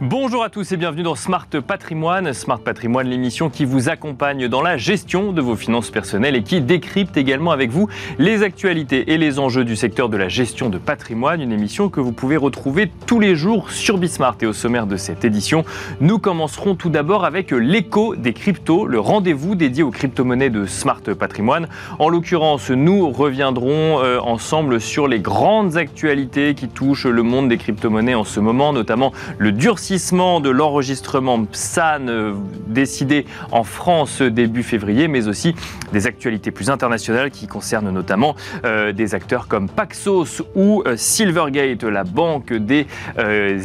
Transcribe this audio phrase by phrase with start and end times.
[0.00, 2.32] Bonjour à tous et bienvenue dans Smart Patrimoine.
[2.32, 6.60] Smart Patrimoine, l'émission qui vous accompagne dans la gestion de vos finances personnelles et qui
[6.60, 10.78] décrypte également avec vous les actualités et les enjeux du secteur de la gestion de
[10.78, 11.40] patrimoine.
[11.40, 14.36] Une émission que vous pouvez retrouver tous les jours sur Bismart.
[14.40, 15.64] Et au sommaire de cette édition,
[16.00, 21.02] nous commencerons tout d'abord avec l'écho des cryptos, le rendez-vous dédié aux crypto-monnaies de Smart
[21.18, 21.66] Patrimoine.
[21.98, 27.58] En l'occurrence, nous reviendrons euh, ensemble sur les grandes actualités qui touchent le monde des
[27.58, 32.34] crypto-monnaies en ce moment, notamment le durcissement de l'enregistrement PSAN euh,
[32.66, 35.54] décidé en France début février, mais aussi
[35.94, 41.84] des actualités plus internationales qui concernent notamment euh, des acteurs comme Paxos ou euh, Silvergate,
[41.84, 42.86] la banque des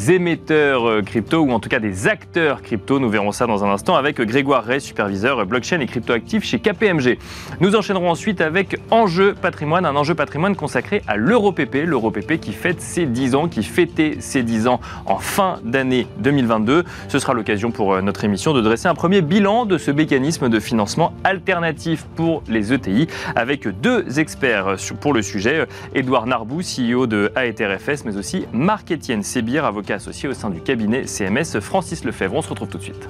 [0.09, 2.99] émetteurs crypto ou en tout cas des acteurs crypto.
[2.99, 7.17] Nous verrons ça dans un instant avec Grégoire Ray, superviseur blockchain et cryptoactif chez KPMG.
[7.59, 12.81] Nous enchaînerons ensuite avec Enjeu patrimoine, un enjeu patrimoine consacré à l'EuroPP, l'EuroPP qui fête
[12.81, 16.83] ses 10 ans, qui fêtait ses 10 ans en fin d'année 2022.
[17.07, 20.49] Ce sera l'occasion pour euh, notre émission de dresser un premier bilan de ce mécanisme
[20.49, 25.65] de financement alternatif pour les ETI avec deux experts euh, pour le sujet.
[25.93, 31.07] Édouard Narbou, CEO de AETRFS, mais aussi Marc-Étienne Sébir, avocat associé au sein du cabinet
[31.07, 32.35] CMS Francis Lefebvre.
[32.35, 33.09] On se retrouve tout de suite.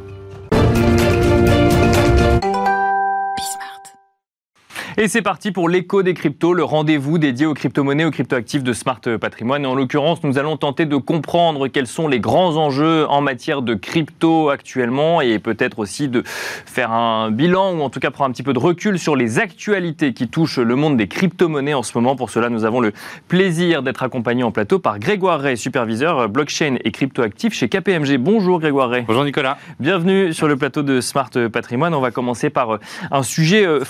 [4.96, 8.74] Et c'est parti pour l'écho des cryptos, le rendez-vous dédié aux crypto-monnaies, aux crypto-actifs de
[8.74, 9.64] Smart Patrimoine.
[9.64, 13.64] Et en l'occurrence, nous allons tenter de comprendre quels sont les grands enjeux en matière
[13.64, 18.30] de crypto actuellement et peut-être aussi de faire un bilan ou en tout cas prendre
[18.30, 21.82] un petit peu de recul sur les actualités qui touchent le monde des crypto-monnaies en
[21.82, 22.16] ce moment.
[22.16, 22.94] Pour cela, nous avons le
[23.28, 28.18] plaisir d'être accompagnés en plateau par Grégoire Ray, superviseur blockchain et crypto-actif chez KPMG.
[28.20, 29.06] Bonjour Grégoire Ray.
[29.08, 29.58] Bonjour Nicolas.
[29.80, 31.96] Bienvenue sur le plateau de Smart Patrimoine.
[31.96, 32.78] On va commencer par
[33.10, 33.84] un sujet euh,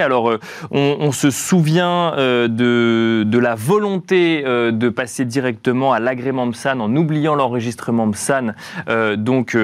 [0.00, 0.38] alors, euh,
[0.70, 6.94] on, se souvient euh, de, la volonté euh, de passer directement à l'agrément MSAN en
[6.96, 8.52] oubliant l'enregistrement MSAN,
[9.16, 9.56] donc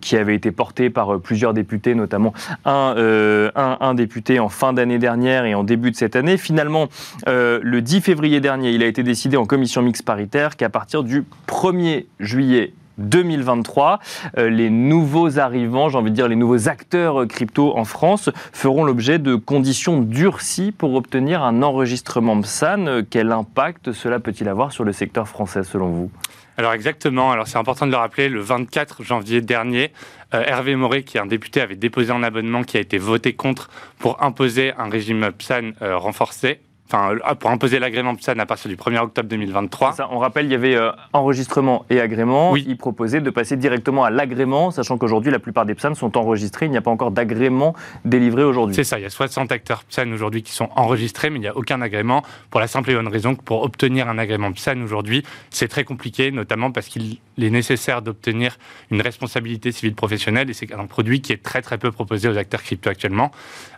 [0.00, 2.32] qui avait été porté par plusieurs députés, notamment
[2.64, 6.36] un, un député en fin d'année dernière et en début de cette année.
[6.36, 6.88] Finalement,
[7.26, 11.24] le 10 février dernier, il a été décidé en commission mixte paritaire qu'à partir du
[11.46, 14.00] 1er juillet 2023.
[14.36, 18.30] Euh, les nouveaux arrivants, j'ai envie de dire les nouveaux acteurs euh, crypto en France,
[18.52, 22.86] feront l'objet de conditions durcies pour obtenir un enregistrement MSAN.
[22.86, 26.10] Euh, quel impact cela peut-il avoir sur le secteur français selon vous?
[26.56, 29.92] Alors exactement, alors c'est important de le rappeler, le 24 janvier dernier,
[30.32, 33.70] Hervé Moré, qui est un député, avait déposé un abonnement qui a été voté contre
[34.00, 36.58] pour imposer un régime PSAN renforcé
[36.90, 39.96] enfin, euh, pour imposer l'agrément PSAN à partir du 1er octobre 2023.
[40.10, 42.52] on rappelle, il y avait euh, enregistrement et agrément.
[42.52, 42.64] Oui.
[42.66, 46.66] Il proposait de passer directement à l'agrément, sachant qu'aujourd'hui, la plupart des PSAN sont enregistrés.
[46.66, 48.74] Il n'y a pas encore d'agrément délivré aujourd'hui.
[48.74, 51.48] C'est ça, il y a 60 acteurs PSAN aujourd'hui qui sont enregistrés, mais il n'y
[51.48, 54.80] a aucun agrément pour la simple et bonne raison que pour obtenir un agrément PSAN
[54.82, 58.56] aujourd'hui, c'est très compliqué, notamment parce qu'il est nécessaire d'obtenir
[58.90, 62.38] une responsabilité civile professionnelle et c'est un produit qui est très très peu proposé aux
[62.38, 63.30] acteurs crypto actuellement.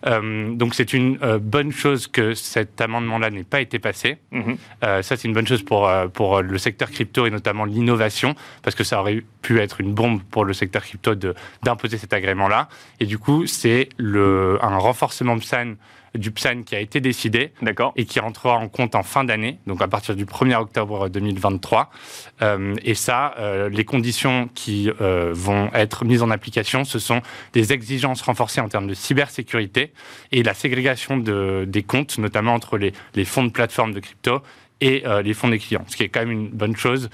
[0.06, 4.19] Euh, donc c'est une bonne chose que cet amendement là n'ait pas été passé.
[4.31, 4.56] Mhm.
[4.84, 8.34] Euh, ça, c'est une bonne chose pour, euh, pour le secteur crypto et notamment l'innovation,
[8.62, 11.15] parce que ça aurait pu être une bombe pour le secteur crypto
[11.62, 12.69] d'imposer cet agrément-là.
[13.00, 15.75] Et du coup, c'est un renforcement PSAN
[16.15, 17.53] du PSAN qui a été décidé
[17.97, 21.91] et qui rentrera en compte en fin d'année, donc à partir du 1er octobre 2023.
[22.43, 27.22] Euh, et ça, euh, les conditions qui euh, vont être mises en application, ce sont
[27.53, 29.93] des exigences renforcées en termes de cybersécurité
[30.32, 34.43] et la ségrégation de, des comptes, notamment entre les, les fonds de plateforme de crypto
[34.82, 37.10] et les fonds des clients, ce qui est quand même une bonne chose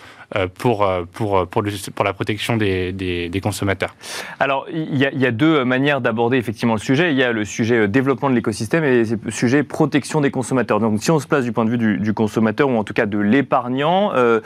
[0.59, 3.95] pour, euh, pour, euh, pour, le, pour la protection des, des, consommateurs
[4.41, 7.13] Alors, il y, a, il y, a, deux manières d'aborder effectivement le sujet.
[7.13, 10.81] Il y a le sujet développement de l'écosystème et le sujet protection des consommateurs.
[10.81, 12.95] Donc, si on se place du point de vue du, du consommateur, ou en tout
[12.95, 14.41] cas de l'épargnant euh,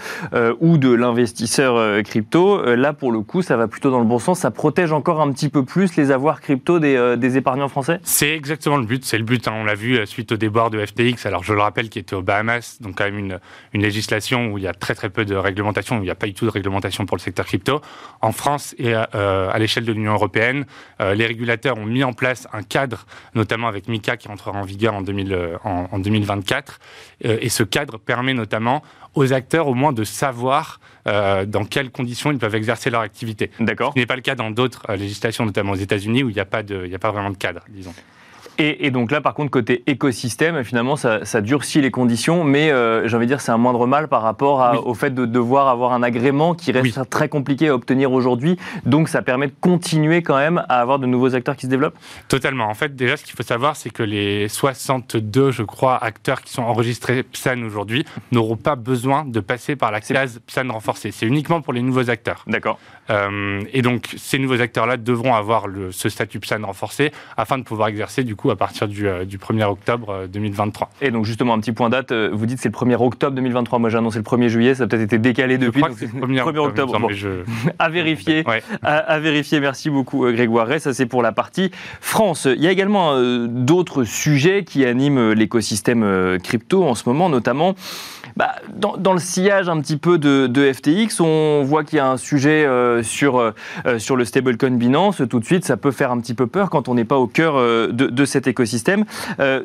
[0.61, 4.41] ou de l'investisseur crypto, là, pour le coup, ça va plutôt dans le bon sens.
[4.41, 8.01] Ça protège encore un petit peu plus les avoirs crypto des, des épargnants français?
[8.03, 9.05] C'est exactement le but.
[9.05, 9.49] C'est le but.
[9.49, 9.55] Hein.
[9.57, 11.27] On l'a vu suite au déboire de FTX.
[11.27, 13.39] Alors, je le rappelle, qui était aux Bahamas, donc quand même une,
[13.73, 16.27] une législation où il y a très très peu de règlements il n'y a pas
[16.27, 17.81] du tout de réglementation pour le secteur crypto.
[18.21, 20.67] En France et à, euh, l'échelle de l'Union européenne,
[21.01, 24.65] euh, les régulateurs ont mis en place un cadre, notamment avec MICA qui entrera en
[24.65, 26.79] vigueur en, 2024.
[27.25, 28.83] Euh, et ce cadre permet notamment
[29.15, 33.51] aux acteurs au moins de savoir dans quelles conditions ils peuvent exercer leur activité.
[33.59, 33.95] D'accord.
[33.95, 36.45] Ce n'est pas le cas dans d'autres législations, notamment aux États-Unis, où il n'y a,
[36.45, 37.95] pas a pas vraiment de cadre, disons.
[38.63, 43.17] Et, donc là, par contre, côté écosystème, finalement, ça, durcit les conditions, mais euh, j'ai
[43.17, 46.03] envie de dire, c'est un moindre mal par rapport au fait de devoir avoir un
[46.03, 48.59] agrément qui reste très compliqué à obtenir aujourd'hui.
[48.85, 51.97] Donc ça permet de continuer quand même à avoir de nouveaux acteurs qui se développent
[52.29, 52.67] Totalement.
[52.67, 56.53] En fait, déjà, ce qu'il faut savoir, c'est que les 62, je crois, acteurs qui
[56.53, 61.13] sont enregistrés PSAN aujourd'hui n'auront pas besoin de passer par la case PSAN renforcée.
[61.13, 62.45] C'est uniquement pour les nouveaux acteurs.
[62.47, 62.79] D'accord.
[63.09, 67.65] Euh, et donc, ces nouveaux acteurs-là devront avoir le, ce statut PSAN renforcé afin de
[67.65, 70.91] pouvoir exercer, du coup, à partir du, euh, du 1er octobre 2023.
[71.03, 73.79] Euh, et donc, justement, un petit point date, vous dites c'est le 1er octobre 2023.
[73.79, 75.83] Moi, j'ai annoncé le 1er juillet, ça a peut-être été décalé depuis.
[75.91, 76.99] Je c'est le 1er, octobre.
[77.79, 78.45] à vérifier.
[78.83, 79.61] à, vérifier.
[79.61, 80.81] Merci beaucoup, Grégoire Ray.
[80.81, 81.71] Ça, c'est pour la partie
[82.01, 82.47] France.
[82.51, 87.75] Il y a également d'autres sujets qui animent l'écosystème crypto en ce moment, notamment
[88.37, 92.17] bah, dans, le sillage un petit peu de, FTX, on voit qu'il y a un
[92.17, 93.53] sujet euh, sur, euh,
[93.99, 95.23] sur le stablecoin Binance.
[95.29, 97.27] Tout de suite, ça peut faire un petit peu peur quand on n'est pas au
[97.27, 99.05] cœur euh, de, cet écosystème.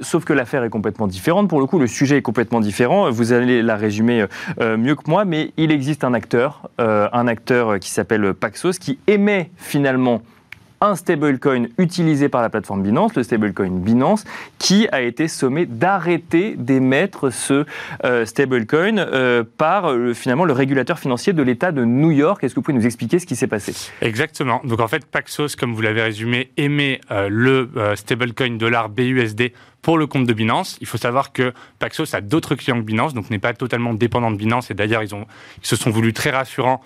[0.02, 1.50] sauf que l'affaire est complètement différente.
[1.50, 3.12] Pour le coup, le sujet est complètement différent.
[3.12, 4.26] Vous allez la résumer
[4.60, 9.52] mieux que moi, mais il existe un acteur, un acteur qui s'appelle Paxos, qui émet
[9.58, 10.22] finalement
[10.82, 14.26] un stablecoin utilisé par la plateforme Binance, le stablecoin Binance,
[14.60, 17.66] qui a été sommé d'arrêter d'émettre ce
[18.04, 22.44] euh, stablecoin euh, par euh, finalement le régulateur financier de l'État de New York.
[22.44, 23.74] Est-ce que vous pouvez nous expliquer ce qui s'est passé?
[24.02, 24.62] Exactement.
[24.64, 29.52] Donc en fait, Paxos, comme vous l'avez résumé, émet le stablecoin dollar BUSD
[29.86, 30.80] pour le compte de Binance.
[30.82, 34.32] Il faut savoir que Paxos a d'autres clients que Binance, donc n'est pas totalement dépendant
[34.32, 34.72] de Binance.
[34.72, 35.12] Et d'ailleurs, ils,
[35.62, 36.82] se sont voulus très rassurants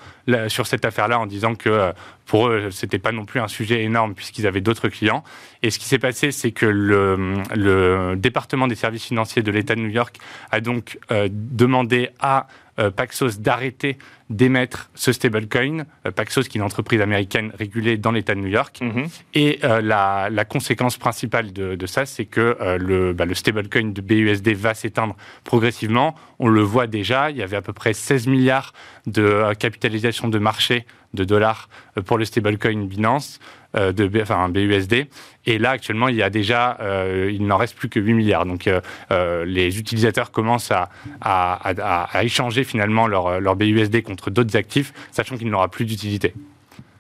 [0.50, 1.94] sur cette affaire-là en disant que euh,
[2.26, 5.24] pour eux, c'était pas non plus un sujet énorme puisqu'ils avaient d'autres clients.
[5.64, 9.80] Et ce qui s'est passé, c'est que le, département des services financiers de l'État de
[9.80, 10.18] New York
[10.52, 12.48] a donc euh, demandé à
[12.90, 13.98] Paxos d'arrêter
[14.30, 15.86] d'émettre ce stablecoin.
[16.06, 18.80] Euh, Paxos, qui est une entreprise américaine régulée dans l'État de New York.
[18.82, 19.08] Mhm.
[19.34, 24.50] Et euh, la, conséquence principale de, ça, c'est que le, bah, le stablecoin de BUSD
[24.54, 26.16] va s'éteindre progressivement.
[26.40, 28.74] On le voit déjà, il y avait à peu près 16 milliards
[29.06, 31.70] de capitalisation de marché de dollars
[32.06, 33.40] pour le stablecoin Binance.
[33.78, 35.06] Euh, de enfin, BUSD.
[35.46, 38.48] Et là, actuellement, il y a déjà, euh, il n'en reste plus que 8 milliards.
[38.48, 40.90] Donc, euh, les utilisateurs commencent à,
[41.22, 46.34] à, échanger finalement leur, leur BUSD contre d'autres actifs, sachant qu'il n'aura plus d'utilité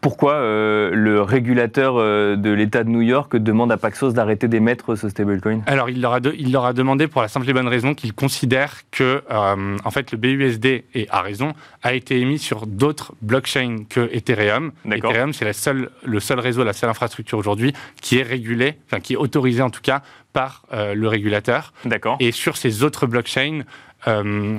[0.02, 4.96] pourquoi euh, le régulateur euh, de l'État de New York demande à Paxos d'arrêter d'émettre
[4.96, 5.62] ce stablecoin?
[5.66, 8.14] Alors, il leur, a il leur a demandé pour la simple et bonne raison qu'il
[8.14, 11.54] considère que, euh, en fait, le BUSD, et a raison,
[11.84, 14.72] a été émis sur d'autres blockchains que Ethereum.
[14.90, 19.18] Ethereum, c'est le seul réseau, la seule infrastructure aujourd'hui qui est régulée, enfin, qui est
[19.18, 20.02] autorisée en tout cas
[20.32, 21.74] par le régulateur.
[21.86, 22.18] D'accord.
[22.20, 23.62] Et sur ces autres blockchains,
[24.08, 24.58] euh,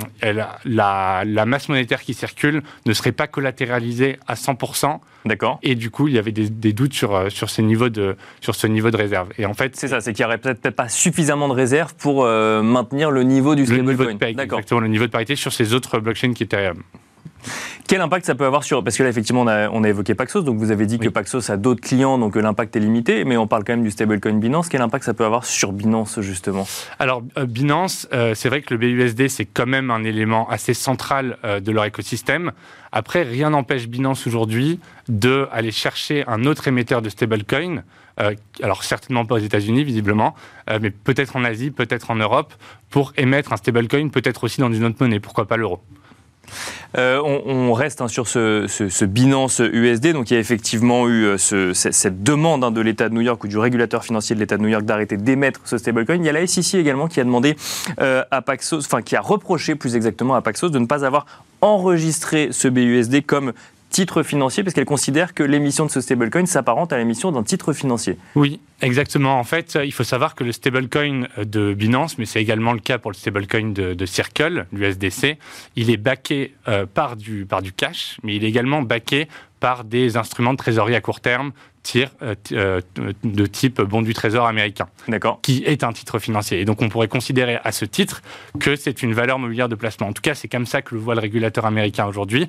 [0.65, 4.99] la, masse monétaire qui circule ne serait pas collatéralisée à 100%.
[5.25, 5.59] D'accord.
[5.63, 8.55] Et du coup, il y avait des, doutes sur, euh, sur, ces niveaux de, sur
[8.55, 9.29] ce niveau de réserve.
[9.39, 12.25] Et en fait, c'est ça, c'est qu'il n'y aurait peut-être pas suffisamment de réserve pour
[12.25, 14.19] euh, maintenir le niveau du stablecoin.
[14.21, 16.71] Exactement, le niveau de parité sur ces autres blockchains qui étaient
[17.91, 18.85] quel impact ça peut avoir sur...
[18.85, 21.57] Parce que là, effectivement, on a, évoqué Paxos, donc vous avez dit que Paxos a
[21.57, 24.69] d'autres clients, donc l'impact est limité, mais on parle quand même du stablecoin Binance.
[24.69, 26.69] Quel impact ça peut avoir sur Binance, justement?
[27.01, 30.73] Alors, euh, Binance, euh, c'est vrai que le BUSD, c'est quand même un élément assez
[30.73, 32.53] central euh, de leur écosystème.
[32.93, 34.79] Après, rien n'empêche Binance aujourd'hui
[35.09, 37.83] d'aller chercher un autre émetteur de stablecoin,
[38.63, 40.35] alors certainement pas aux États-Unis, visiblement,
[40.81, 42.53] mais peut-être en Asie, peut-être en Europe,
[42.91, 45.81] pour émettre un stablecoin, peut-être aussi dans une autre monnaie, pourquoi pas l'euro
[46.99, 50.13] euh, on, reste hein, sur ce, Binance USD.
[50.13, 51.37] Donc il y a effectivement eu euh,
[51.75, 54.63] cette demande hein, de l'État de New York ou du régulateur financier de l'État de
[54.63, 56.17] New York d'arrêter d'émettre ce stablecoin.
[56.17, 57.57] Il y a la SEC également qui a demandé
[58.01, 61.27] euh, à Paxos, enfin qui a reproché plus exactement à Paxos de ne pas avoir
[61.61, 63.53] enregistré ce BUSD comme
[63.91, 67.73] titre financier parce qu'elle considère que l'émission de ce stablecoin s'apparente à l'émission d'un titre
[67.73, 68.17] financier.
[68.37, 69.39] Oui, exactement.
[69.39, 72.99] En fait, il faut savoir que le stablecoin de Binance, mais c'est également le cas
[72.99, 75.39] pour le stablecoin de, Circle, l'USDC,
[75.77, 79.29] il est backé euh, par, du, par du cash, mais il est également backé
[79.61, 81.53] par des instruments de trésorerie à court terme
[81.83, 82.81] tir, euh, euh,
[83.25, 84.89] de type bon du trésor américain,
[85.43, 86.61] qui est un titre financier.
[86.61, 88.23] Et donc on pourrait considérer à ce titre
[88.59, 90.09] que c'est une valeur mobilière de placement.
[90.09, 92.49] En tout cas, c'est comme ça que le voit le régulateur américain aujourd'hui.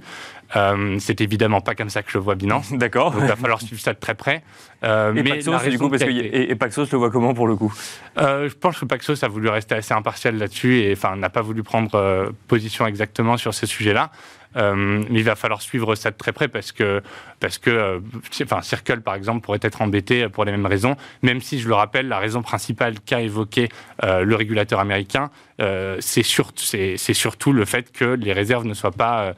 [0.55, 2.73] Euh, c'est évidemment pas comme ça que je le vois Binance.
[2.77, 3.11] D'accord.
[3.11, 4.43] Donc il va falloir suivre ça de très près.
[4.83, 7.73] et mais Paxos, du coup, parce que, et, Paxos le voit comment pour le coup?
[8.17, 11.63] Je pense que Paxos a voulu rester assez impartial là-dessus et enfin n'a pas voulu
[11.63, 14.11] prendre position exactement sur ce sujet-là.
[14.55, 17.01] Mais il va falloir suivre ça de très près parce que,
[17.39, 18.01] parce que
[18.43, 21.73] enfin, Circle, par exemple, pourrait être embêté pour les mêmes raisons, même si, je le
[21.73, 23.69] rappelle, la raison principale qu'a évoqué
[24.03, 25.29] le régulateur américain,
[25.99, 26.23] c'est
[27.13, 29.33] surtout le fait que les réserves ne soient pas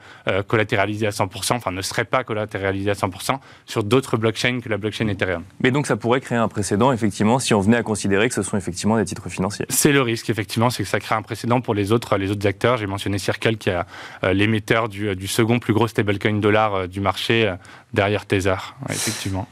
[0.46, 4.76] collatéralisées à 100%, enfin ne seraient pas collatéralisées à 100% sur d'autres blockchains que la
[4.76, 5.44] blockchain Ethereum.
[5.60, 8.42] Mais donc ça pourrait créer un précédent, effectivement, si on venait à considérer que ce
[8.42, 9.66] sont effectivement des titres financiers.
[9.68, 12.46] C'est le risque, effectivement, c'est que ça crée un précédent pour les autres, les autres
[12.46, 12.76] acteurs.
[12.76, 13.86] J'ai mentionné Circle qui a
[14.22, 17.56] euh, l'émetteur du, du, second plus gros stablecoin dollar euh, du marché euh,
[17.92, 18.56] derrière Tether,
[18.88, 19.48] effectivement.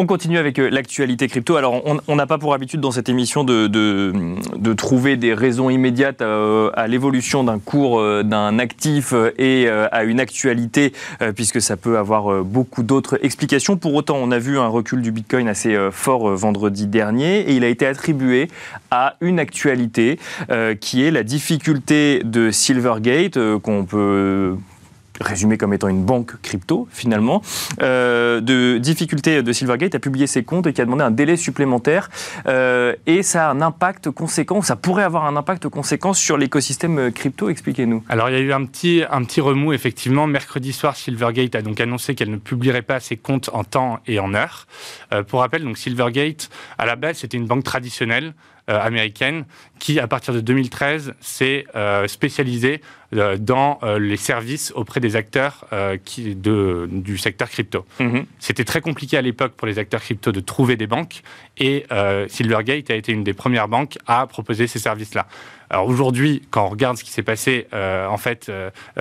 [0.00, 1.56] On continue avec euh, l'actualité crypto.
[1.56, 6.70] Alors, on n'a pas pour habitude dans cette émission de, trouver des raisons immédiates euh,
[6.72, 10.94] à, l'évolution d'un cours euh, d'un actif et à une actualité,
[11.36, 13.76] puisque ça peut avoir beaucoup d'autres explications.
[13.76, 17.64] Pour autant, on a vu un recul du Bitcoin assez fort vendredi dernier et il
[17.64, 18.48] a été attribué
[18.90, 20.18] à une actualité
[20.80, 24.56] qui est la difficulté de Silvergate, qu'on peut
[25.20, 27.42] résumé comme étant une banque crypto finalement,
[27.82, 31.36] euh, de difficulté de Silvergate a publié ses comptes et qui a demandé un délai
[31.36, 32.10] supplémentaire
[32.46, 37.12] euh, et ça a un impact conséquent, ça pourrait avoir un impact conséquent sur l'écosystème
[37.12, 38.02] crypto, expliquez-nous.
[38.08, 41.62] Alors il y a eu un petit, un petit remous effectivement, mercredi soir Silvergate a
[41.62, 44.66] donc annoncé qu'elle ne publierait pas ses comptes en temps et en heure.
[45.12, 48.34] Euh, pour rappel, donc Silvergate à la base c'était une banque traditionnelle
[48.70, 49.46] euh, américaine
[49.80, 55.66] qui, à partir de 2013, s'est euh, spécialisée euh, dans les services auprès des acteurs
[56.04, 57.84] qui, de, du secteur crypto.
[57.98, 58.24] Mhm.
[58.38, 61.22] C'était très compliqué à l'époque pour les acteurs crypto de trouver des banques
[61.58, 61.86] et
[62.28, 65.26] Silvergate a été une des premières banques à proposer ces services-là.
[65.70, 68.50] Alors aujourd'hui, quand on regarde ce qui s'est passé, en fait,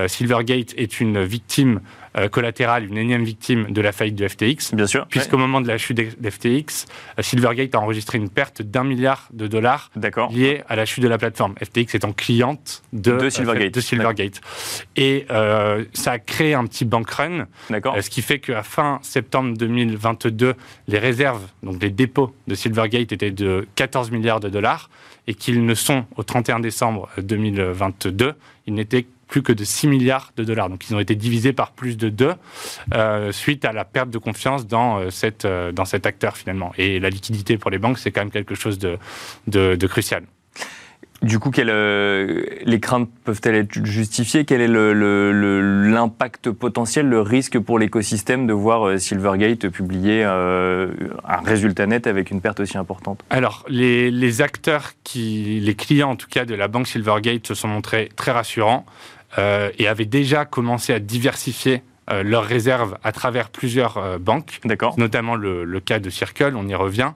[0.07, 4.73] Silvergate est une victime euh, collatérale, une énième victime de la faillite de FTX.
[4.73, 5.07] Bien sûr.
[5.07, 6.85] Puisqu'au moment de la chute d'FTX,
[7.17, 9.91] euh, Silvergate a enregistré une perte d'un milliard de dollars
[10.31, 11.55] liée à la chute de la plateforme.
[11.63, 13.73] FTX étant cliente de, de Silvergate.
[13.73, 14.41] De Silvergate.
[14.95, 19.57] Et euh, ça a créé un petit bank run, ce qui fait qu'à fin septembre
[19.57, 20.55] 2022,
[20.87, 24.89] les réserves, donc les dépôts de Silvergate étaient de 14 milliards de dollars
[25.27, 28.33] et qu'ils ne sont au 31 décembre 2022,
[28.67, 30.69] ils n'étaient plus que de 6 milliards de dollars.
[30.69, 32.33] Donc ils ont été divisés par plus de 2
[32.93, 36.73] euh, suite à la perte de confiance dans, euh, cette, euh, dans cet acteur finalement.
[36.77, 38.97] Et la liquidité pour les banques, c'est quand même quelque chose de,
[39.47, 40.23] de crucial.
[41.21, 44.45] Du coup, les craintes peuvent-elles être justifiées?
[44.45, 52.07] Quel est l'impact potentiel, le risque pour l'écosystème de voir Silvergate publier un résultat net
[52.07, 53.21] avec une perte aussi importante?
[53.31, 57.67] Alors, les, acteurs, qui, les clients en tout cas de la banque Silvergate se sont
[57.67, 58.85] montrés très rassurants
[59.37, 61.83] et avaient déjà commencé à diversifier
[62.23, 64.59] leurs réserves à travers plusieurs banques,
[64.97, 67.11] notamment le, le, cas de Circle, on y revient.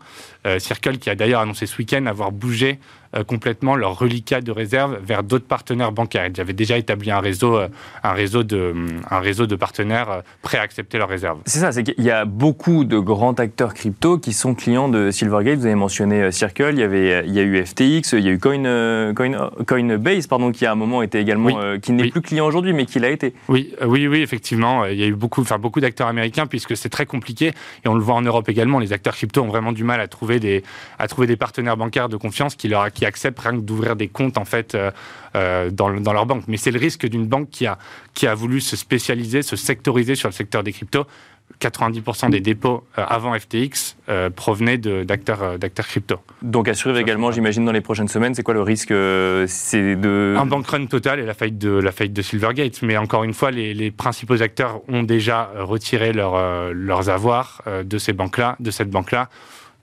[0.59, 2.79] Circle qui a d'ailleurs annoncé ce week-end avoir bougé
[3.15, 6.25] euh, complètement leur reliquat de réserve vers d'autres partenaires bancaires.
[6.25, 7.67] Ils avaient déjà établi un réseau, euh,
[8.01, 8.73] un réseau, de,
[9.11, 11.39] un réseau de partenaires euh, prêts à accepter leurs réserves.
[11.45, 15.11] C'est ça, c'est qu'il y a beaucoup de grands acteurs crypto qui sont clients de
[15.11, 15.59] Silvergate.
[15.59, 18.31] Vous avez mentionné Circle, il y, avait, il y a eu FTX, il y a
[18.31, 22.47] eu Coin, Coin, Coinbase, pardon, qui à un moment était également, qui n'est plus client
[22.47, 23.35] aujourd'hui, mais qui l'a été.
[23.47, 24.85] Oui, oui, oui, effectivement.
[24.85, 27.51] Il y a eu beaucoup, enfin, beaucoup d'acteurs américains puisque c'est très compliqué
[27.85, 28.79] et on le voit en Europe également.
[28.79, 30.63] Les acteurs crypto ont vraiment du mal à trouver des,
[30.99, 34.07] à trouver des partenaires bancaires de confiance qui leur, qui acceptent rien que d'ouvrir des
[34.07, 34.91] comptes en fait euh,
[35.35, 36.43] euh, dans, dans, leur banque.
[36.47, 37.77] Mais c'est le risque d'une banque qui a,
[38.13, 41.05] qui a voulu se spécialiser, se sectoriser sur le secteur des cryptos.
[41.59, 43.97] 90% des dépôts euh, avant FTX
[44.35, 46.15] provenaient d'acteurs crypto.
[46.41, 48.93] Donc à suivre également, j'imagine, dans les prochaines semaines, c'est quoi le risque
[49.47, 50.35] C'est de...
[50.37, 52.81] Un bank run total et la faillite de, la faillite de Silvergate.
[52.81, 57.97] Mais encore une fois, les, les principaux acteurs ont déjà retiré leur, leurs avoirs de
[57.97, 59.29] ces banques-là, de cette banque-là.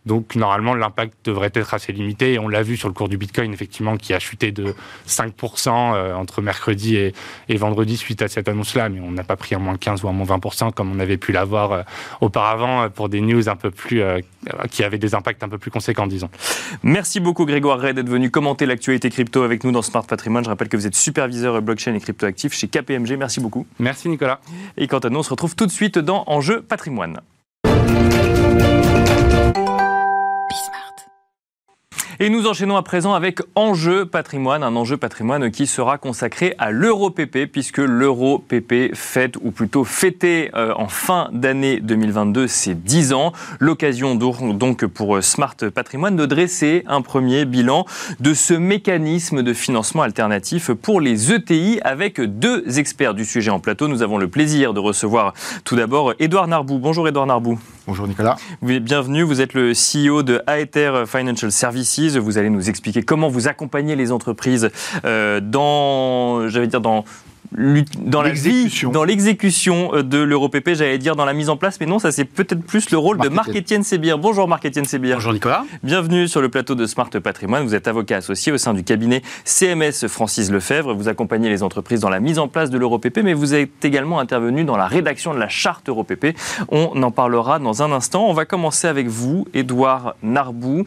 [0.06, 2.34] Donc normalement, l'impact devrait être assez limité.
[2.34, 4.74] Et on l'a vu sur le cours du Bitcoin, effectivement, qui a chuté de
[5.06, 7.12] 5% euh, entre mercredi et,
[7.56, 8.88] vendredi suite à cette annonce-là.
[8.88, 11.18] Mais on n'a pas pris à moins 15 ou à moins 20% comme on avait
[11.18, 11.82] pu l'avoir euh,
[12.20, 14.02] auparavant euh, pour des news un peu plus
[14.70, 16.30] qui avaient des impacts un peu plus conséquents, disons.
[16.82, 20.44] Merci beaucoup Grégoire Ray d'être venu commenter l'actualité crypto avec nous dans Smart Patrimoine.
[20.44, 23.16] Je rappelle que vous êtes superviseur blockchain et crypto actif chez KPMG.
[23.18, 23.66] Merci beaucoup.
[23.78, 24.40] Merci Nicolas.
[24.76, 27.20] Et quant à nous, on se retrouve tout de suite dans Enjeu Patrimoine.
[32.22, 36.70] Et nous enchaînons à présent avec Enjeu patrimoine, un enjeu patrimoine qui sera consacré à
[36.70, 43.32] l'euro-PP, puisque l'euro-PP fête, ou plutôt fêté euh, en fin d'année 2022 ses 10 ans.
[43.58, 47.86] L'occasion donc pour euh, Smart Patrimoine de dresser un premier bilan
[48.20, 53.60] de ce mécanisme de financement alternatif pour les ETI avec deux experts du sujet en
[53.60, 53.88] plateau.
[53.88, 55.32] Nous avons le plaisir de recevoir
[55.64, 56.80] tout d'abord Édouard Narbou.
[56.80, 57.58] Bonjour Édouard Narbou.
[57.86, 58.36] Bonjour Nicolas.
[58.62, 62.16] Bienvenue, vous êtes le CEO de Aether Financial Services.
[62.16, 64.70] Vous allez nous expliquer comment vous accompagnez les entreprises
[65.04, 67.04] euh, dans, j'allais dire, dans
[67.52, 68.30] dans la
[68.92, 72.12] dans l'exécution euh, de l'EuroPP, j'allais dire dans la mise en place, mais non, ça
[72.12, 74.18] c'est peut-être plus le rôle de Marc-Étienne Sébir.
[74.18, 75.16] Bonjour Marc-Étienne Sébir.
[75.16, 75.64] Bonjour Nicolas.
[75.82, 77.64] Bienvenue sur le plateau de Smart Patrimoine.
[77.64, 80.94] Vous êtes avocat associé au sein du cabinet CMS Francis Lefebvre.
[80.94, 84.20] Vous accompagnez les entreprises dans la mise en place de l'EuroPP, mais vous êtes également
[84.20, 86.36] intervenu dans la rédaction de la charte EuroPP.
[86.68, 88.26] On en parlera dans un instant.
[88.28, 90.84] On va commencer avec vous, Édouard Narbou.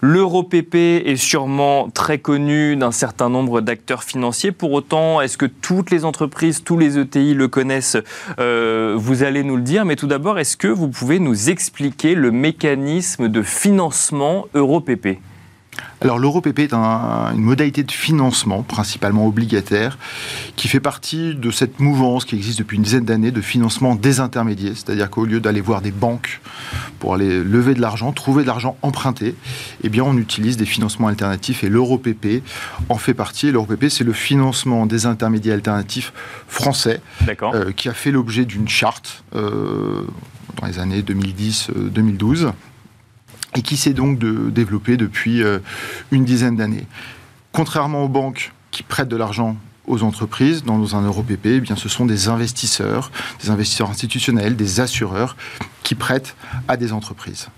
[0.00, 4.52] L'EuroPP est sûrement très connu d'un certain nombre d'acteurs financiers.
[4.52, 7.96] Pour autant, est-ce que toutes les entreprises, tous les ETI le connaissent
[8.38, 9.84] euh, Vous allez nous le dire.
[9.84, 15.18] Mais tout d'abord, est-ce que vous pouvez nous expliquer le mécanisme de financement EuroPP
[16.00, 19.98] alors l'EuroPP est une modalité de financement, principalement obligataire,
[20.54, 24.74] qui fait partie de cette mouvance qui existe depuis une dizaine d'années de financement désintermédié,
[24.74, 26.40] c'est-à-dire qu'au lieu d'aller voir des banques
[27.00, 29.34] pour aller lever de l'argent, trouver de l'argent emprunté,
[29.82, 32.42] eh bien on utilise des financements alternatifs et l'EuroPP
[32.88, 33.50] en fait partie.
[33.50, 36.12] L'EuroPP c'est le financement des intermédiaires alternatifs
[36.46, 37.00] français
[37.42, 40.06] euh, qui a fait l'objet d'une charte euh,
[40.60, 42.52] dans les années 2010-2012
[43.56, 45.58] et qui s'est donc de, développé depuis euh,
[46.10, 46.86] une dizaine d'années.
[47.52, 51.88] Contrairement aux banques qui prêtent de l'argent aux entreprises dans un EuroPP, eh bien, ce
[51.88, 53.10] sont des investisseurs,
[53.42, 55.36] des investisseurs institutionnels, des assureurs
[55.82, 56.36] qui prêtent
[56.68, 57.48] à des entreprises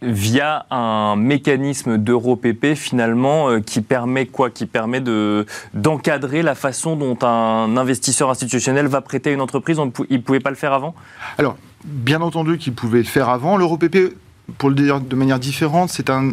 [0.00, 4.50] via un mécanisme d'EuroPP finalement euh, qui permet quoi?
[4.50, 9.80] Qui permet de, d'encadrer la façon dont un investisseur institutionnel va prêter à une entreprise.
[10.08, 10.94] il ne pouvait pas le faire avant?
[11.36, 13.56] Alors, bien entendu qu'il pouvait le faire avant.
[13.56, 14.14] L'EuroPP
[14.56, 16.32] pour le dire de manière différente, c'est un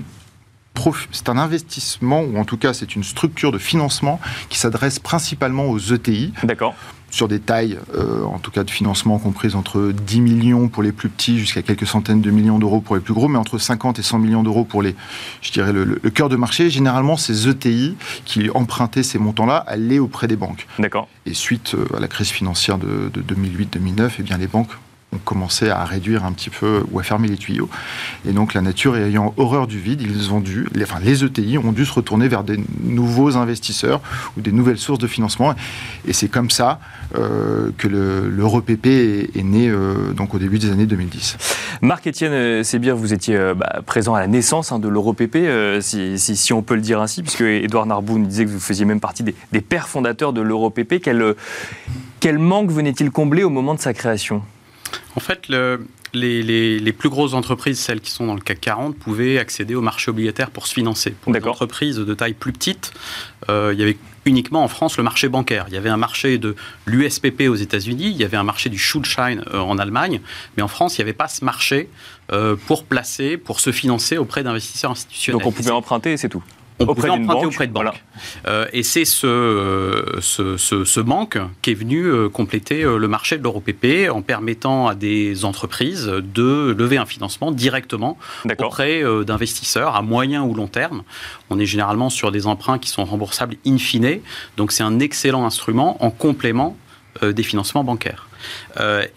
[1.11, 4.19] c'est un investissement, ou en tout cas c'est une structure de financement
[4.49, 6.33] qui s'adresse principalement aux ETI.
[6.43, 6.75] D'accord.
[7.11, 10.91] Sur des tailles, euh, en tout cas de financement comprises entre 10 millions pour les
[10.91, 13.99] plus petits jusqu'à quelques centaines de millions d'euros pour les plus gros, mais entre 50
[13.99, 14.95] et 100 millions d'euros pour les,
[15.41, 16.69] je dirais, le, cœur de marché.
[16.69, 17.95] Généralement, ces ETI
[18.25, 20.67] qui empruntaient ces montants-là allaient auprès des banques.
[20.77, 21.07] D'accord.
[21.25, 24.71] Et suite euh, à la crise financière de, de 2008-2009, eh bien les banques
[25.15, 27.69] ont commencé à réduire un petit peu ou à fermer les tuyaux.
[28.27, 31.57] Et donc la nature ayant horreur du vide, ils ont dû, les, enfin les ETI
[31.57, 34.01] ont dû se retourner vers des nouveaux investisseurs
[34.37, 35.53] ou des nouvelles sources de financement.
[36.07, 36.79] Et c'est comme ça
[37.17, 41.37] euh, que l'EuroPP est, est, né euh, donc au début des années 2010.
[41.81, 45.37] Marc-Étienne euh, Sébir, vous étiez bah, présent à la naissance hein, de l'EuroPP,
[45.81, 48.99] si, on peut le dire ainsi, puisque Édouard Narbou nous disait que vous faisiez même
[48.99, 50.99] partie des, des pères fondateurs de l'EuroPP.
[51.01, 51.35] Quel,
[52.19, 54.41] quel manque venait-il combler au moment de sa création?
[55.15, 55.47] En fait,
[56.13, 60.11] les, plus grosses entreprises, celles qui sont dans le CAC 40, pouvaient accéder au marché
[60.11, 61.11] obligataire pour se financer.
[61.11, 62.91] Pour les entreprises de taille plus petite,
[63.49, 65.65] euh, il y avait uniquement en France le marché bancaire.
[65.69, 68.77] Il y avait un marché de l'USPP aux États-Unis, il y avait un marché du
[68.77, 70.19] Schuldschein euh, en Allemagne,
[70.57, 71.89] mais en France, il n'y avait pas ce marché
[72.31, 75.41] euh, pour placer, pour se financer auprès d'investisseurs institutionnels.
[75.41, 76.43] Donc on pouvait emprunter, c'est tout
[76.79, 78.03] on auprès pouvait emprunter auprès de banques.
[78.47, 83.37] Euh, et c'est ce, ce, ce, manque qui est venu euh, compléter euh, le marché
[83.37, 88.17] de l'EuroPP en permettant à des entreprises de lever un financement directement
[88.59, 91.03] auprès d'investisseurs à moyen ou long terme.
[91.49, 94.19] On est généralement sur des emprunts qui sont remboursables in fine,
[94.57, 96.75] donc c'est un excellent instrument en complément
[97.21, 98.27] des financements bancaires.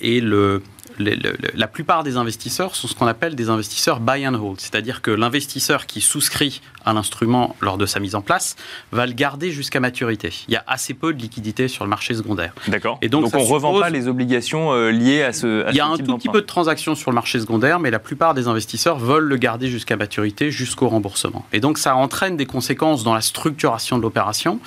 [0.01, 0.63] et le,
[0.99, 5.11] la plupart des investisseurs sont ce qu'on appelle des investisseurs buy and hold, c'est-à-dire que
[5.11, 8.57] l'investisseur qui souscrit à l'instrument lors de sa mise en place
[8.93, 10.33] va le garder jusqu'à maturité.
[10.49, 12.53] Il y a assez peu de liquidités sur le marché secondaire.
[12.67, 12.99] D'accord.
[13.03, 15.69] Et donc, on ne revend pas les obligations euh, liées à ce.
[15.71, 17.99] il y a un tout petit peu de transactions sur le marché secondaire, mais la
[17.99, 21.45] plupart des investisseurs veulent le garder jusqu'à maturité, jusqu'au remboursement.
[21.53, 24.61] Et donc ça entraîne des conséquences dans la structuration de l'opération.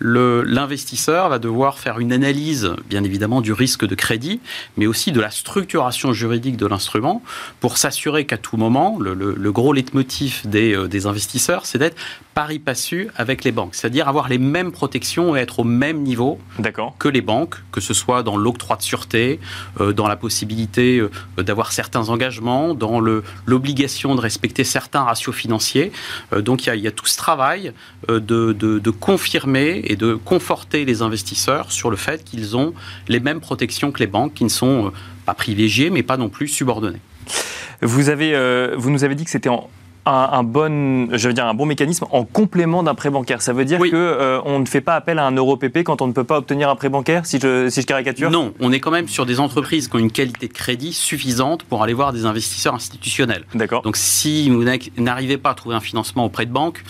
[0.00, 4.40] L'investisseur va devoir faire une analyse, bien évidemment, du risque de crédit,
[4.76, 5.77] mais aussi de la structuration
[6.12, 7.22] juridique de l'instrument
[7.60, 11.96] pour s'assurer qu'à tout moment, le, gros leitmotiv des, euh, des investisseurs, c'est d'être
[12.34, 16.38] pari passu avec les banques, c'est-à-dire avoir les mêmes protections et être au même niveau
[16.98, 19.40] que les banques, que ce soit dans l'octroi de sûreté,
[19.80, 23.00] euh, dans la possibilité euh, d'avoir certains engagements, dans
[23.46, 25.90] l'obligation de respecter certains ratios financiers.
[26.36, 27.72] Donc il y, a, tout ce travail
[28.08, 32.74] de, de, confirmer et de conforter les investisseurs sur le fait qu'ils ont
[33.08, 34.92] les mêmes protections que les banques, qui ne sont
[35.28, 37.02] pas privilégiées, mais pas non plus subordonnées.
[37.82, 38.32] Vous, avez,
[38.76, 39.68] vous nous avez dit que c'était en,
[40.08, 43.42] un, bon, je veux dire, un bon mécanisme en complément d'un prêt bancaire.
[43.42, 46.02] Ça veut dire qu'on euh, on ne fait pas appel à un euro PP quand
[46.02, 48.30] on ne peut pas obtenir un prêt bancaire, si je, si je caricature?
[48.30, 51.62] Non, on est quand même sur des entreprises qui ont une qualité de crédit suffisante
[51.64, 53.44] pour aller voir des investisseurs institutionnels.
[53.54, 53.82] D'accord.
[53.82, 54.64] Donc si vous
[54.96, 56.82] n'arrivez pas à trouver un financement auprès de banques,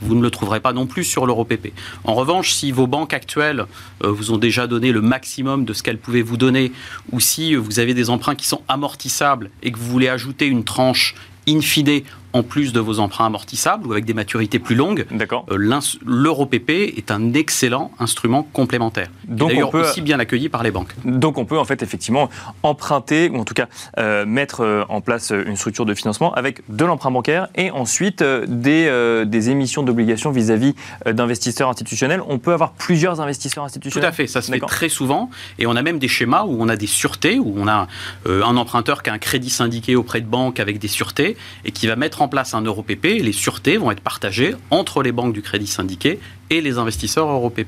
[0.00, 1.72] vous ne le trouverez pas non plus sur l'euro PP.
[2.04, 3.66] En revanche, si vos banques actuelles
[4.04, 6.72] euh, vous ont déjà donné le maximum de ce qu'elles pouvaient vous donner,
[7.12, 10.64] ou si vous avez des emprunts qui sont amortissables et que vous voulez ajouter une
[10.64, 11.14] tranche
[11.48, 12.02] in fine
[12.36, 15.06] en plus de vos emprunts amortissables ou avec des maturités plus longues.
[15.10, 15.46] D'accord.
[15.50, 15.56] Euh,
[16.04, 19.08] L'EuroPP est un excellent instrument complémentaire.
[19.26, 20.94] Donc D'ailleurs on peut- aussi bien accueilli par les banques.
[21.04, 22.28] Donc on peut en fait effectivement
[22.62, 23.66] emprunter, ou en tout cas
[23.98, 28.22] euh, mettre euh, en place une structure de financement avec de l'emprunt bancaire et ensuite
[28.22, 30.74] des, euh, des émissions d'obligations vis-à-vis
[31.10, 32.22] d'investisseurs institutionnels.
[32.28, 35.30] On peut avoir plusieurs investisseurs Tout institutionnels à fait, ça se fait très souvent.
[35.58, 37.86] Et on a même des schémas où on a des sûretés, où on a
[38.26, 41.70] euh, un emprunteur qui a un crédit syndiqué auprès de banques avec des sûretés et
[41.72, 43.04] qui va mettre en place un EuroPP.
[43.20, 46.18] Les sûretés vont être partagées entre les banques du crédit syndiqué
[46.50, 47.66] et les investisseurs EuroPP.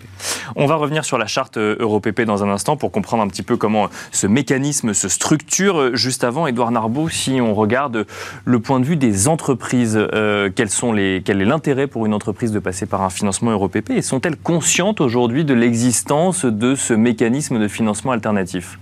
[0.56, 3.42] On va revener sur la charte euh, EuroPP dans un instant pour comprendre un petit
[3.42, 5.80] peu comment ce mécanisme se structure.
[5.80, 8.06] Euh, Juste avant, Édouard Narbeau, si on regarde
[8.44, 12.14] le point de vue des entreprises, euh, quels sont les, quel est l'intérêt pour une
[12.14, 16.94] entreprise de passer par un financement EuroPP et sont-elles conscientes aujourd'hui de l'existence de ce
[16.94, 18.78] mécanisme de financement alternatif?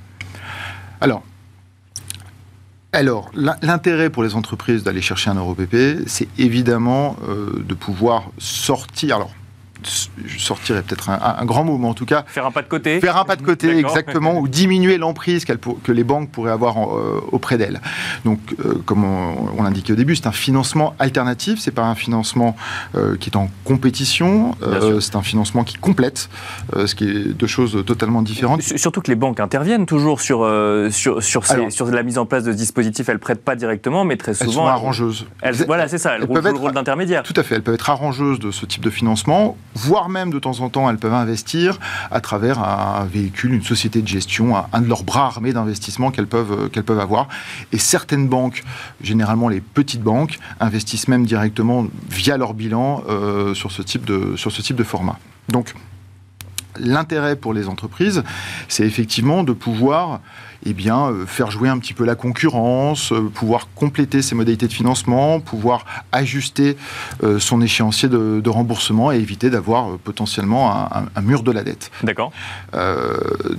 [1.01, 1.23] Alors,
[2.97, 8.31] alors l'in- l'intérêt pour les entreprises d'aller chercher un EuroPP, c'est évidemment euh, de pouvoir
[8.39, 9.27] sortir.
[10.39, 12.69] Sortir est peut-être un, un grand mot, mais en tout cas, Faire un pas de
[12.69, 16.77] côté Faire un pas de côté, exactement, ou diminuer l'emprise que les banques pourraient avoir
[16.79, 17.81] en- euh, auprès d'elles.
[18.25, 21.95] Donc, euh, comme on, on l'indiquait au début, c'est un financement alternatif, c'est pas un
[21.95, 22.57] financement
[22.97, 24.55] euh, qui est en compétition,
[25.01, 26.29] c'est un financement qui complète,
[26.75, 28.63] ce qui est deux choses totalement différentes.
[28.63, 30.49] Surtout que les banques interviennent toujours sur,
[30.91, 33.09] sur, sur, ces- Alors- sur la mise en place de ce dispositif.
[33.09, 34.53] Elles prêtent pas directement, mais très Elles souvent.
[34.53, 35.27] sont arrangeuses.
[35.43, 36.11] elles- voilà, c'est ça.
[36.15, 37.23] Elles, elles jouent peuvent le rôle d'intermédiaire.
[37.23, 40.39] Tout à fait, elles peuvent être arrangeuses de ce type de financement, voire même de
[40.39, 41.79] temps en temps, elles peuvent investir
[42.11, 46.27] à travers un véhicule, une société de gestion, un, de leurs bras armés d'investissement qu'elles
[46.27, 47.29] peuvent, euh, peuvent avoir.
[47.73, 48.65] Et certaines banques,
[49.03, 54.37] généralement les petites banques, investissent même directement via leur bilan euh, sur, ce type de,
[54.37, 55.19] sur ce type de format.
[55.49, 55.75] Donc,
[56.79, 58.23] l'intérêt pour les entreprises,
[58.69, 60.21] c'est effectivement de pouvoir
[60.65, 64.67] eh bien, euh, faire jouer un petit peu la concurrence, euh, pouvoir compléter ses modalités
[64.69, 66.77] de financement, pouvoir ajuster
[67.23, 71.53] euh, son échéancier de, de remboursement et éviter d'avoir potentiellement un, un- un mur de
[71.53, 71.91] la dette.
[72.03, 72.33] D'accord.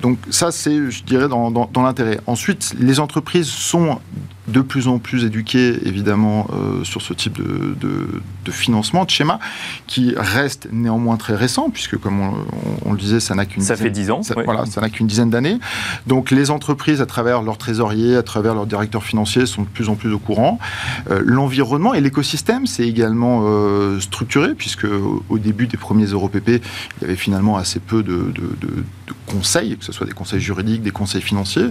[0.01, 2.19] Donc ça, c'est, je dirais, dans, dans- dans l'intérêt.
[2.27, 3.99] Ensuite, les entreprises sont
[4.47, 9.10] de plus en plus éduquées, évidemment, euh, sur ce type de, de- de financement, de
[9.10, 9.39] schéma,
[9.88, 13.62] qui reste néanmoins très récent, puisque, comme on, on- on le disait, ça n'a qu'une
[13.62, 14.23] Ça dizaine- fait 10 ans.
[14.23, 14.36] ça.
[14.45, 15.57] Voilà, ça n'a qu'une dizaine d'années.
[16.05, 19.89] Donc les entreprises, à travers leurs trésoriers, à travers leurs directeurs financiers, sont de plus
[19.89, 20.60] en plus au courant.
[21.12, 26.62] Euh, L'environnement et l'écosystème, c'est également euh, structuré, puisque au, début des premiers EuroPP, il
[27.02, 28.32] y avait finalement assez peu de,
[29.28, 31.67] conseils, que ce soit des conseils juridiques, des conseils financiers,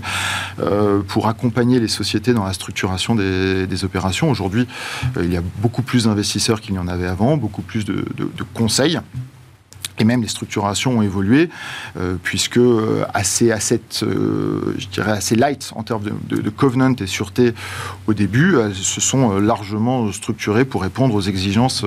[0.61, 4.31] euh, pour accompagner les sociétés dans la structuration des, opérations.
[4.31, 4.66] Aujourd'hui,
[5.20, 8.05] il y a beaucoup plus d'investisseurs qu'il n'y en avait avant, beaucoup plus de
[8.55, 8.98] conseils.
[9.98, 11.48] Et même les structurations ont évolué,
[11.96, 17.54] euh, puisque euh, assez, euh, je dirais assez light en termes de, covenant et sûreté
[18.06, 21.85] au début, elles se sont largement structurées pour répondre aux exigences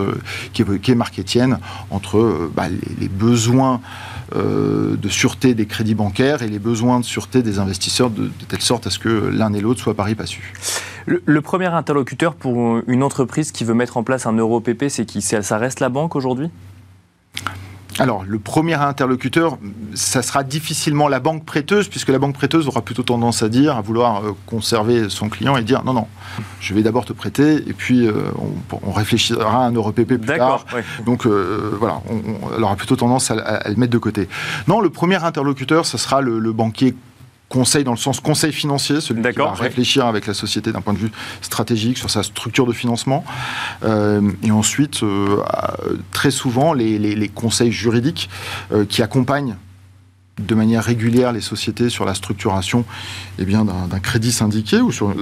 [0.54, 3.82] qu'évoquait Marc Etienne entre bah, les, les besoins
[4.36, 8.86] de sûreté des crédits bancaires et les besoins de sûreté des investisseurs, de, telle sorte
[8.86, 10.54] à ce que l'un et l'autre soient pari passus.
[11.08, 14.90] Le, le premier interlocuteur pour une entreprise qui veut mettre en place un euro PP,
[14.90, 15.22] c'est qui?
[15.22, 16.52] Ça reste la banque aujourd'hui?
[17.98, 19.58] Alors, le premier interlocuteur,
[19.96, 23.76] ça sera difficilement la banque prêteuse, puisque la banque prêteuse aura plutôt tendance à dire,
[23.76, 26.08] à vouloir euh, conserver son client et dire non, non,
[26.62, 30.18] je vais d'abord te prêter, et puis euh, on, on réfléchira à un euro PP
[30.18, 30.66] plus tard.
[30.74, 30.84] Ouais.
[31.06, 33.98] Donc euh, voilà, on, on- elle aura plutôt tendance à, à- à le mettre de
[33.98, 34.30] côté.
[34.68, 36.96] Non, le premier interlocuteur, ce sera le, le banquier
[37.50, 39.68] conseil dans le sens conseil financier, celui qui va ouais.
[39.68, 43.26] réfléchir avec la société d'un point de vue stratégique sur sa structure de financement.
[43.84, 45.42] Euh, et ensuite, euh,
[46.12, 48.30] très souvent, les, les- les conseils juridiques
[48.72, 49.56] euh, qui accompagnent
[50.40, 52.86] de manière régulière les sociétés sur la structuration
[53.40, 55.14] eh bien, d'un, d'un crédit syndiqué ou sur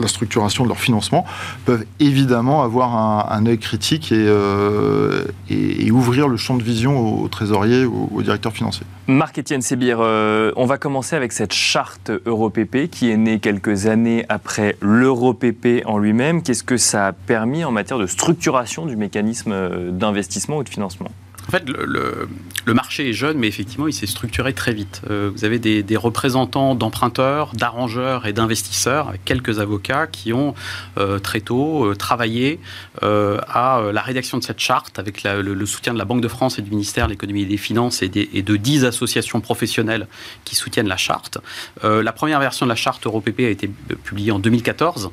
[0.00, 1.24] la structuration de leur financement
[1.64, 7.28] peuvent évidemment avoir un, œil critique et, euh, et- ouvrir le champ de vision aux,
[7.28, 8.86] trésoriers ou aux directeurs financiers.
[9.06, 14.24] Marc-Étienne Sébir, euh, on va commencer avec cette charte EuroPP qui est née quelques années
[14.28, 16.42] après l'EuroPP en lui-même.
[16.42, 20.68] Qu'est-ce que ça a permis en matière de structuration du mécanisme euh, d'investissement ou de
[20.68, 21.10] financement?
[21.48, 22.28] En fait, le,
[22.74, 25.02] marché est jeune, mais effectivement, il s'est structuré très vite.
[25.10, 30.54] Euh, vous avez des, représentants d'emprunteurs, d'arrangeurs et d'investisseurs, avec quelques avocats qui ont
[30.98, 32.58] euh, très tôt euh, travaillé
[33.02, 36.62] à la rédaction de cette charte, avec le, soutien de la Banque de France et
[36.62, 40.06] du ministère de l'économie et des finances et, de dix associations professionnelles
[40.44, 41.38] qui soutiennent la charte.
[41.82, 43.68] La première version de la charte EuroPP a été
[44.04, 45.10] publiée en 2014.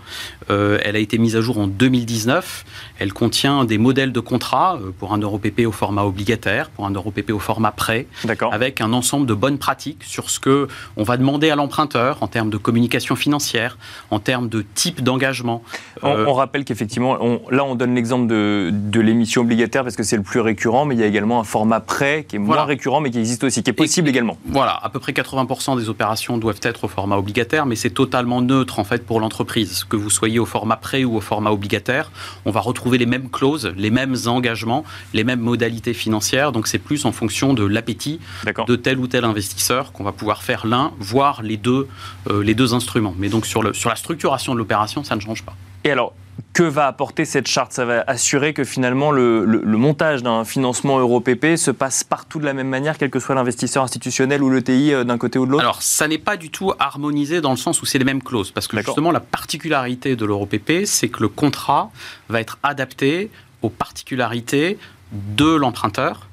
[0.49, 2.65] Euh, elle a été mise à jour en 2019.
[2.99, 6.91] Elle contient des modèles de contrats pour un EuroPP au format obligatoire obligataire, pour un
[6.91, 8.05] EuroPP au format prêt,
[8.51, 12.27] avec un ensemble de bonnes pratiques sur ce que on va demander à l'emprunteur en
[12.27, 13.77] termes de communication financière,
[14.11, 15.63] en termes de type d'engagement.
[16.03, 17.17] On, euh, rappelle qu'effectivement,
[17.49, 20.95] là on donne l'exemple de, de l'émission obligataire parce que c'est le plus récurrent, mais
[20.95, 23.63] il y a également un format prêt qui est moins récurrent, mais qui existe aussi,
[23.63, 24.37] qui est possible également.
[24.45, 28.41] Voilà, à peu près 80% des opérations doivent être au format obligataire, mais c'est totalement
[28.41, 29.85] neutre en fait pour l'entreprise.
[29.85, 32.11] Que vous soyez au format prêt ou au format obligataire,
[32.45, 36.10] on va retrouver les mêmes clauses, les mêmes engagements, les mêmes modalités financières.
[36.51, 38.19] Donc c'est plus en fonction de l'appétit
[38.67, 41.87] de tel ou tel investisseur qu'on va pouvoir faire l'un, voire les deux,
[42.29, 43.15] euh, les deux instruments.
[43.17, 45.55] Mais donc sur, le, sur la structuration de l'opération, ça ne change pas.
[45.83, 46.13] Et alors,
[46.53, 47.71] que va apporter cette charte?
[47.71, 52.53] Ça va assurer que finalement le, montage d'un financement EuroPP se passe partout de la
[52.53, 55.63] même manière, quel que soit l'investisseur institutionnel ou l'ETI euh, d'un côté ou de l'autre?
[55.63, 58.51] Alors, ça n'est pas du tout harmonisé dans le sens où c'est les mêmes clauses.
[58.51, 61.89] Parce que justement, la particularité de l'EuroPP, c'est que le contrat
[62.29, 64.77] va être adapté aux particularités
[65.11, 66.27] de l'emprunteur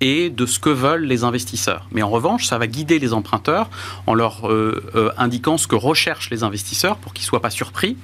[0.00, 1.86] et de ce que veulent les investisseurs.
[1.90, 3.68] Mais en revanche, ça va guider les emprunteurs
[4.06, 7.50] en leur euh, euh, indiquant ce que recherchent les investisseurs pour qu'ils ne soient pas
[7.50, 7.96] surpris.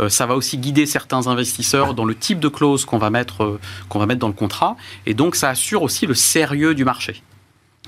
[0.00, 3.58] Euh, ça va aussi guider certains investisseurs dans le type de clause qu'on va, mettre,
[3.88, 4.76] qu'on va mettre dans le contrat.
[5.04, 7.22] Et donc, ça assure aussi le sérieux du marché.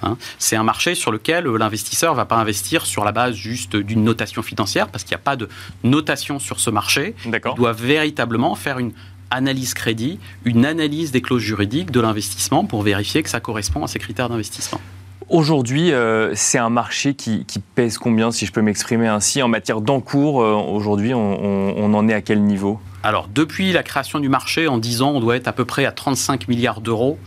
[0.02, 0.18] Hein.
[0.40, 4.02] c'est un marché sur lequel l'investisseur ne va pas investir sur la base juste d'une
[4.02, 5.48] notation financière, parce qu'il n'y a pas de
[5.85, 7.14] notation sur ce marché.
[7.24, 8.92] Il doit véritablement faire une
[9.30, 13.88] analyse crédit, une analyse des clauses juridiques de l'investissement pour vérifier que ça correspond à
[13.88, 14.80] ces critères d'investissement.
[15.28, 19.80] Aujourd'hui, euh, c'est un marché qui, pèse combien, si je peux m'exprimer ainsi, en matière
[19.80, 22.78] d'encours euh, Aujourd'hui, on, en est à quel niveau?
[23.02, 25.87] Alors, depuis la création du marché, en 10 ans, on doit être à peu près
[25.87, 27.18] à 35 milliards d'euros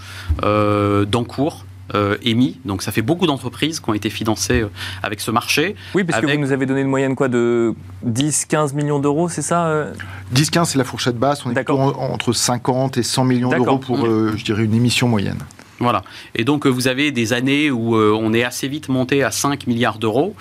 [0.43, 2.59] euh, d'encours euh, émis.
[2.65, 4.69] Donc ça fait beaucoup d'entreprises qui ont été financées euh,
[5.03, 5.75] avec ce marché.
[5.95, 7.73] Oui, parce que vous nous avez donné une moyenne quoi de
[8.05, 9.87] 10-15 millions d'euros, c'est ça
[10.33, 11.45] 10-15, euh c'est la fourchette basse.
[11.45, 15.39] On est entre 50 et 100 millions d'euros pour, je dirais, une émission moyenne.
[15.79, 16.01] Voilà.
[16.33, 19.99] Et donc, vous avez des années où on est assez vite monté à 5 milliards
[19.99, 20.35] d'euros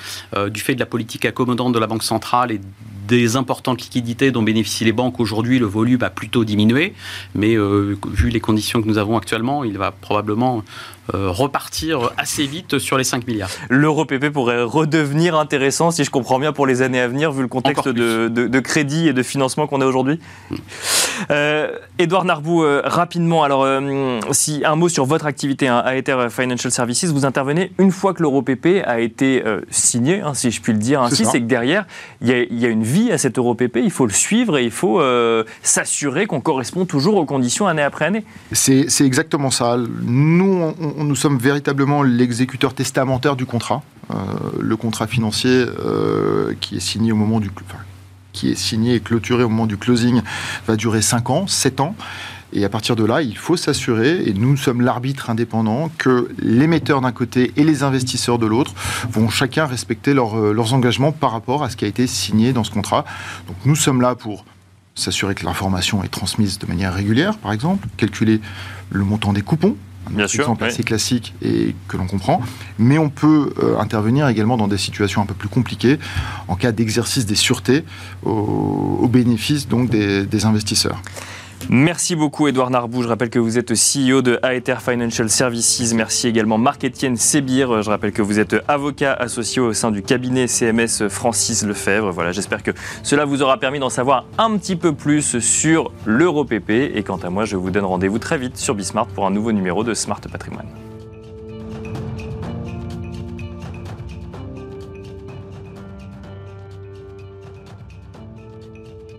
[0.48, 2.60] du fait de la politique accommodante de la Banque centrale et
[3.06, 5.20] des importantes liquidités dont bénéficient les banques.
[5.20, 6.94] Aujourd'hui, le volume a plutôt diminué,
[7.34, 10.62] mais vu les conditions que nous avons actuellement, il va probablement
[11.14, 13.50] euh, repartir assez vite sur les 5 milliards.
[13.68, 17.42] L'euro PP pourrait redevenir intéressant, si je comprends bien, pour les années à venir, vu
[17.42, 20.18] le contexte de, crédit et de financement qu'on a aujourd'hui.
[20.50, 20.56] Hmm.
[21.30, 21.68] euh,
[22.24, 23.64] Narbou, euh, rapidement, alors
[24.32, 28.12] si un mot sur votre activité à hein, Aether Financial Services, vous intervenez une fois
[28.12, 31.46] que l'euro PP a été signé, hein, si je puis le dire ainsi, c'est que
[31.46, 31.86] derrière,
[32.20, 34.70] il y, a une vie à cet euro PP, il faut le suivre et il
[34.70, 35.02] faut
[35.62, 38.24] s'assurer qu'on correspond toujours aux conditions année après année.
[38.52, 39.76] C'est exactement ça.
[40.02, 43.82] Nous, nous sommes véritablement l'exécuteur testamentaire du contrat.
[44.10, 44.14] Euh,
[44.60, 47.50] le contrat financier euh, qui est signé au moment du
[48.32, 50.20] qui est signé et clôturé au moment du closing
[50.68, 51.96] va durer 5 ans, 7 ans.
[52.56, 57.02] Et à partir de là, il faut s'assurer, et nous sommes l'arbitre indépendant, que l'émetteur
[57.02, 58.72] d'un côté et les investisseurs de l'autre
[59.10, 62.64] vont chacun respecter euh, leurs engagements par rapport à ce qui a été signé dans
[62.64, 63.04] ce contrat.
[63.46, 64.46] Donc nous sommes là pour
[64.94, 68.40] s'assurer que l'information est transmise de manière régulière, par exemple, calculer
[68.88, 69.76] le montant des coupons
[70.26, 72.40] sûr, exemple assez classique et que l'on comprend.
[72.78, 75.98] Mais on peut euh, intervenir également dans des situations un peu plus compliquées
[76.48, 77.84] en cas d'exercice des sûretés
[78.24, 81.02] au, bénéfice donc des investisseurs.
[81.68, 83.02] Merci beaucoup Edouard Narbou.
[83.02, 85.92] Je rappelle que vous êtes CEO de Aether Financial Services.
[85.94, 87.82] Merci également Marc-Étienne Sébir.
[87.82, 92.12] Je rappelle que vous êtes avocat associé au sein du cabinet CMS Francis Lefebvre.
[92.12, 92.70] Voilà, j'espère que
[93.02, 96.70] cela vous aura permis d'en savoir un petit peu plus sur l'EuroPP.
[96.70, 99.52] Et quant à moi, je vous donne rendez-vous très vite sur Bismart pour un nouveau
[99.52, 100.85] numéro de Smart Patrimoine.